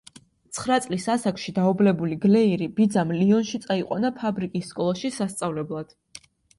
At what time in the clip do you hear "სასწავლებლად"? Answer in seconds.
5.23-6.01